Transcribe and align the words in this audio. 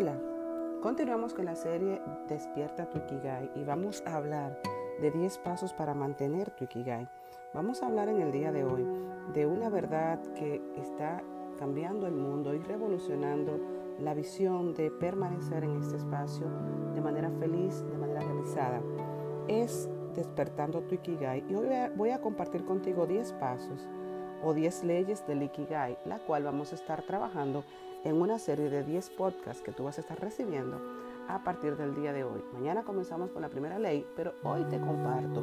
Hola, 0.00 0.18
continuamos 0.80 1.34
con 1.34 1.44
la 1.44 1.54
serie 1.54 2.00
Despierta 2.26 2.88
tu 2.88 2.96
Ikigai 2.96 3.50
y 3.54 3.64
vamos 3.64 4.02
a 4.06 4.16
hablar 4.16 4.58
de 4.98 5.10
10 5.10 5.36
pasos 5.40 5.74
para 5.74 5.92
mantener 5.92 6.50
tu 6.52 6.64
Ikigai. 6.64 7.06
Vamos 7.52 7.82
a 7.82 7.86
hablar 7.86 8.08
en 8.08 8.22
el 8.22 8.32
día 8.32 8.50
de 8.50 8.64
hoy 8.64 8.86
de 9.34 9.44
una 9.44 9.68
verdad 9.68 10.18
que 10.32 10.62
está 10.76 11.22
cambiando 11.58 12.06
el 12.06 12.14
mundo 12.14 12.54
y 12.54 12.60
revolucionando 12.60 13.60
la 13.98 14.14
visión 14.14 14.72
de 14.72 14.90
permanecer 14.90 15.64
en 15.64 15.76
este 15.76 15.98
espacio 15.98 16.46
de 16.94 17.02
manera 17.02 17.30
feliz, 17.32 17.84
de 17.90 17.98
manera 17.98 18.20
realizada. 18.20 18.80
Es 19.48 19.86
despertando 20.14 20.80
tu 20.80 20.94
Ikigai 20.94 21.44
y 21.46 21.54
hoy 21.54 21.68
voy 21.94 22.08
a 22.08 22.22
compartir 22.22 22.64
contigo 22.64 23.06
10 23.06 23.34
pasos 23.34 23.86
o 24.42 24.54
10 24.54 24.82
leyes 24.84 25.26
del 25.26 25.42
Ikigai, 25.42 25.98
la 26.06 26.20
cual 26.20 26.44
vamos 26.44 26.72
a 26.72 26.76
estar 26.76 27.02
trabajando 27.02 27.64
en 28.04 28.20
una 28.20 28.38
serie 28.38 28.70
de 28.70 28.82
10 28.82 29.10
podcasts 29.10 29.62
que 29.62 29.72
tú 29.72 29.84
vas 29.84 29.98
a 29.98 30.00
estar 30.00 30.18
recibiendo 30.20 30.80
a 31.28 31.44
partir 31.44 31.76
del 31.76 31.94
día 31.94 32.12
de 32.12 32.24
hoy. 32.24 32.42
Mañana 32.54 32.82
comenzamos 32.82 33.30
con 33.30 33.42
la 33.42 33.48
primera 33.48 33.78
ley, 33.78 34.06
pero 34.16 34.32
hoy 34.42 34.64
te 34.64 34.80
comparto 34.80 35.42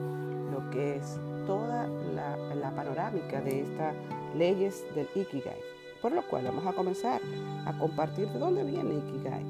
lo 0.52 0.70
que 0.72 0.98
es 0.98 1.20
toda 1.46 1.88
la, 1.88 2.74
panorámica 2.76 3.42
de 3.42 3.62
estas 3.62 3.96
leyes 4.36 4.86
del 4.94 5.08
Ikigai. 5.16 5.60
Por 6.02 6.12
lo 6.12 6.22
cual 6.28 6.46
vamos 6.46 6.66
a 6.66 6.74
comenzar 6.74 7.22
a 7.66 7.78
compartir 7.78 8.28
de 8.30 8.40
dónde 8.40 8.64
viene 8.64 8.96
Ikigai. 8.96 9.46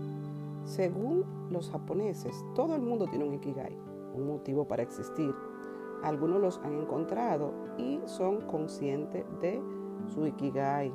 Según 0.65 1.25
los 1.49 1.69
japoneses, 1.69 2.35
todo 2.55 2.75
el 2.75 2.81
mundo 2.81 3.07
tiene 3.07 3.25
un 3.25 3.33
Ikigai, 3.33 3.75
un 4.13 4.27
motivo 4.27 4.67
para 4.67 4.83
existir. 4.83 5.33
Algunos 6.03 6.39
los 6.39 6.59
han 6.59 6.73
encontrado 6.73 7.51
y 7.77 7.99
son 8.05 8.41
conscientes 8.41 9.25
de 9.41 9.61
su 10.13 10.25
Ikigai, 10.27 10.93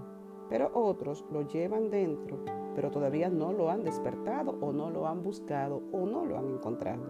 pero 0.53 0.71
otros 0.75 1.25
lo 1.33 1.49
llevan 1.49 1.89
dentro, 1.89 2.37
pero 2.75 2.91
todavía 2.91 3.31
no 3.31 3.55
lo 3.55 3.71
han 3.71 3.85
despertado 3.85 4.55
o 4.61 4.71
no 4.71 4.91
lo 4.91 5.07
han 5.07 5.23
buscado 5.23 5.81
o 5.93 6.05
no 6.05 6.27
lo 6.27 6.37
han 6.37 6.47
encontrado. 6.47 7.01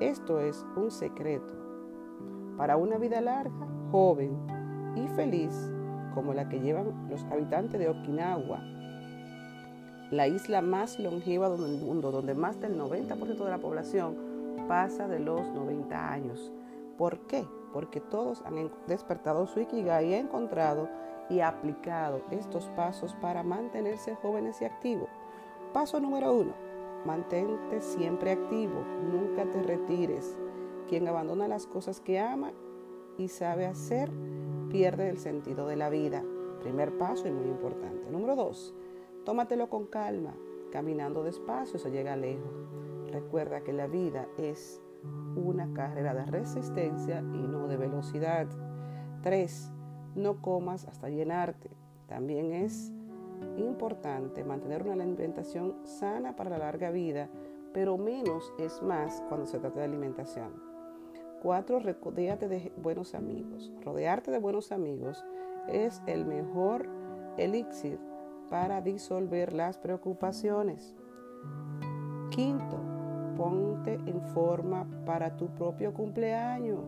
Esto 0.00 0.38
es 0.38 0.66
un 0.76 0.90
secreto 0.90 1.54
para 2.58 2.76
una 2.76 2.98
vida 2.98 3.22
larga, 3.22 3.66
joven 3.90 4.36
y 4.96 5.08
feliz 5.16 5.72
como 6.14 6.34
la 6.34 6.50
que 6.50 6.60
llevan 6.60 7.08
los 7.08 7.24
habitantes 7.24 7.80
de 7.80 7.88
Okinawa, 7.88 8.60
la 10.10 10.28
isla 10.28 10.60
más 10.60 10.98
longeva 10.98 11.48
del 11.48 11.78
mundo, 11.78 12.10
donde 12.10 12.34
más 12.34 12.60
del 12.60 12.78
90% 12.78 13.44
de 13.44 13.50
la 13.50 13.58
población 13.58 14.14
pasa 14.68 15.08
de 15.08 15.20
los 15.20 15.40
90 15.54 16.12
años. 16.12 16.52
¿Por 16.98 17.20
qué? 17.20 17.46
Porque 17.72 18.00
todos 18.02 18.42
han 18.44 18.70
despertado 18.86 19.46
su 19.46 19.60
Ikigai 19.60 20.10
y 20.10 20.14
han 20.14 20.26
encontrado 20.26 20.86
y 21.30 21.40
aplicado 21.40 22.22
estos 22.30 22.68
pasos 22.70 23.14
para 23.14 23.42
mantenerse 23.42 24.14
jóvenes 24.16 24.60
y 24.62 24.64
activos. 24.64 25.08
Paso 25.72 26.00
número 26.00 26.32
uno, 26.32 26.52
mantente 27.04 27.80
siempre 27.80 28.32
activo, 28.32 28.80
nunca 29.10 29.44
te 29.50 29.62
retires. 29.62 30.38
Quien 30.88 31.06
abandona 31.06 31.48
las 31.48 31.66
cosas 31.66 32.00
que 32.00 32.18
ama 32.18 32.52
y 33.18 33.28
sabe 33.28 33.66
hacer, 33.66 34.10
pierde 34.70 35.10
el 35.10 35.18
sentido 35.18 35.66
de 35.66 35.76
la 35.76 35.90
vida. 35.90 36.24
Primer 36.60 36.96
paso 36.96 37.28
y 37.28 37.32
muy 37.32 37.46
importante. 37.46 38.10
Número 38.10 38.34
dos, 38.36 38.74
tómatelo 39.24 39.68
con 39.68 39.86
calma, 39.86 40.34
caminando 40.72 41.22
despacio 41.22 41.78
se 41.78 41.90
llega 41.90 42.16
lejos. 42.16 42.50
Recuerda 43.10 43.62
que 43.62 43.72
la 43.72 43.86
vida 43.86 44.26
es 44.38 44.80
una 45.36 45.72
carrera 45.72 46.14
de 46.14 46.26
resistencia 46.26 47.20
y 47.20 47.46
no 47.46 47.68
de 47.68 47.76
velocidad. 47.76 48.46
Tres, 49.22 49.70
no 50.18 50.42
comas 50.42 50.86
hasta 50.86 51.08
llenarte. 51.08 51.70
También 52.06 52.52
es 52.52 52.92
importante 53.56 54.44
mantener 54.44 54.82
una 54.82 55.02
alimentación 55.04 55.76
sana 55.84 56.36
para 56.36 56.50
la 56.50 56.58
larga 56.58 56.90
vida, 56.90 57.28
pero 57.72 57.98
menos 57.98 58.52
es 58.58 58.82
más 58.82 59.22
cuando 59.28 59.46
se 59.46 59.58
trata 59.58 59.80
de 59.80 59.86
alimentación. 59.86 60.68
Cuatro, 61.42 61.78
rodeate 61.78 62.48
de 62.48 62.72
buenos 62.82 63.14
amigos. 63.14 63.70
Rodearte 63.84 64.30
de 64.30 64.38
buenos 64.38 64.72
amigos 64.72 65.24
es 65.68 66.02
el 66.06 66.24
mejor 66.24 66.88
elixir 67.36 67.98
para 68.50 68.80
disolver 68.80 69.52
las 69.52 69.78
preocupaciones. 69.78 70.96
Quinto, 72.30 72.78
ponte 73.36 73.94
en 73.94 74.20
forma 74.34 74.86
para 75.04 75.36
tu 75.36 75.48
propio 75.54 75.94
cumpleaños. 75.94 76.84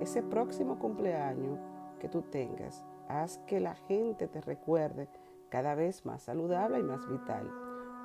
Ese 0.00 0.22
próximo 0.22 0.78
cumpleaños 0.78 1.58
que 1.98 2.08
tú 2.08 2.22
tengas, 2.22 2.84
haz 3.08 3.38
que 3.46 3.60
la 3.60 3.74
gente 3.74 4.28
te 4.28 4.40
recuerde 4.40 5.08
cada 5.48 5.74
vez 5.74 6.04
más 6.04 6.22
saludable 6.22 6.78
y 6.78 6.82
más 6.82 7.08
vital. 7.08 7.50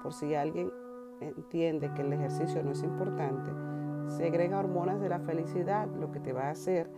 Por 0.02 0.14
si 0.14 0.36
alguien 0.36 0.72
entiende 1.20 1.94
que 1.94 2.02
el 2.02 2.14
ejercicio 2.14 2.64
no 2.64 2.72
es 2.72 2.84
importante, 2.84 3.52
segrega 4.08 4.60
hormonas 4.60 5.00
de 5.00 5.10
la 5.10 5.20
felicidad, 5.20 5.88
lo 5.88 6.12
que 6.12 6.20
te 6.20 6.34
va 6.34 6.48
a 6.48 6.52
hacer 6.52 6.90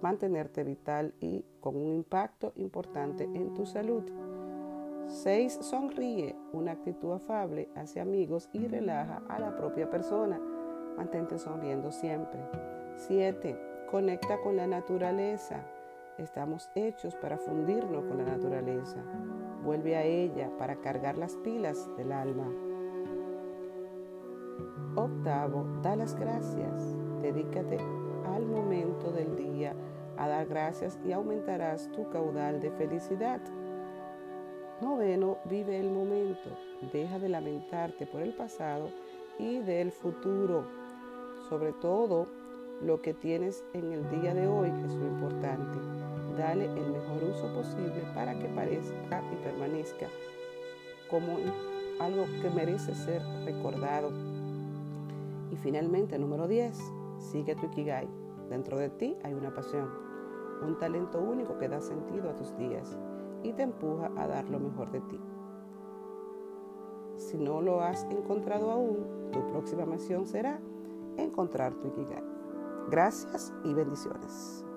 mantenerte 0.00 0.64
vital 0.64 1.14
y 1.20 1.44
con 1.60 1.76
un 1.76 1.94
impacto 1.94 2.52
importante 2.56 3.24
en 3.24 3.54
tu 3.54 3.66
salud. 3.66 4.04
6. 5.06 5.58
Sonríe, 5.62 6.36
una 6.52 6.72
actitud 6.72 7.12
afable 7.12 7.70
hacia 7.74 8.02
amigos 8.02 8.50
y 8.52 8.66
relaja 8.66 9.22
a 9.28 9.38
la 9.38 9.56
propia 9.56 9.88
persona. 9.88 10.38
Mantente 10.96 11.38
sonriendo 11.38 11.90
siempre. 11.90 12.40
7. 12.96 13.86
Conecta 13.90 14.40
con 14.42 14.56
la 14.56 14.66
naturaleza. 14.66 15.64
Estamos 16.18 16.68
hechos 16.74 17.14
para 17.14 17.38
fundirnos 17.38 18.04
con 18.06 18.18
la 18.18 18.24
naturaleza. 18.24 19.00
Vuelve 19.62 19.96
a 19.96 20.02
ella 20.02 20.50
para 20.58 20.74
cargar 20.80 21.16
las 21.16 21.36
pilas 21.36 21.88
del 21.96 22.10
alma. 22.10 22.48
Octavo, 24.96 25.64
da 25.80 25.94
las 25.94 26.16
gracias. 26.16 26.96
Dedícate 27.22 27.78
al 28.34 28.46
momento 28.46 29.12
del 29.12 29.36
día 29.36 29.76
a 30.16 30.26
dar 30.26 30.46
gracias 30.46 30.98
y 31.06 31.12
aumentarás 31.12 31.88
tu 31.92 32.10
caudal 32.10 32.60
de 32.60 32.72
felicidad. 32.72 33.40
Noveno, 34.80 35.38
vive 35.44 35.78
el 35.78 35.92
momento. 35.92 36.50
Deja 36.92 37.20
de 37.20 37.28
lamentarte 37.28 38.06
por 38.06 38.22
el 38.22 38.34
pasado 38.34 38.90
y 39.38 39.60
del 39.60 39.92
futuro. 39.92 40.64
Sobre 41.48 41.72
todo, 41.74 42.26
lo 42.82 43.00
que 43.02 43.14
tienes 43.14 43.64
en 43.72 43.92
el 43.92 44.10
día 44.10 44.34
de 44.34 44.48
hoy 44.48 44.68
es 44.84 44.94
lo 44.94 45.06
importante. 45.06 45.97
Dale 46.38 46.66
el 46.66 46.92
mejor 46.92 47.24
uso 47.24 47.52
posible 47.52 48.00
para 48.14 48.38
que 48.38 48.46
parezca 48.46 49.22
y 49.32 49.36
permanezca 49.42 50.06
como 51.10 51.36
algo 51.98 52.26
que 52.40 52.48
merece 52.50 52.94
ser 52.94 53.20
recordado. 53.44 54.10
Y 55.50 55.56
finalmente, 55.56 56.16
número 56.16 56.46
10, 56.46 56.78
sigue 57.18 57.56
tu 57.56 57.66
Ikigai. 57.66 58.08
Dentro 58.48 58.78
de 58.78 58.88
ti 58.88 59.16
hay 59.24 59.34
una 59.34 59.52
pasión, 59.52 59.90
un 60.62 60.78
talento 60.78 61.18
único 61.18 61.58
que 61.58 61.68
da 61.68 61.80
sentido 61.80 62.30
a 62.30 62.36
tus 62.36 62.56
días 62.56 62.96
y 63.42 63.52
te 63.52 63.64
empuja 63.64 64.12
a 64.16 64.28
dar 64.28 64.48
lo 64.48 64.60
mejor 64.60 64.92
de 64.92 65.00
ti. 65.00 65.20
Si 67.16 67.36
no 67.36 67.60
lo 67.60 67.82
has 67.82 68.04
encontrado 68.04 68.70
aún, 68.70 69.30
tu 69.32 69.44
próxima 69.48 69.84
misión 69.84 70.24
será 70.24 70.60
encontrar 71.16 71.74
tu 71.74 71.88
Ikigai. 71.88 72.22
Gracias 72.90 73.52
y 73.64 73.74
bendiciones. 73.74 74.67